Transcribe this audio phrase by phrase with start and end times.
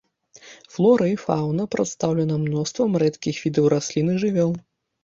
[0.75, 4.51] Флора і фаўна прадстаўлена мноствам рэдкіх відаў раслін і жывёл.